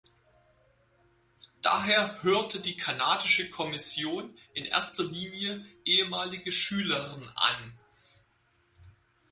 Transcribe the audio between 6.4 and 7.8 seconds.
Schülern an.